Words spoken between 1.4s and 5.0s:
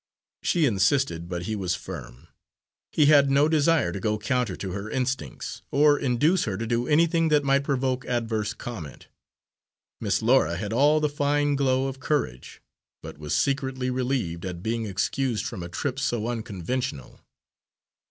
he was firm. He had no desire to go counter to her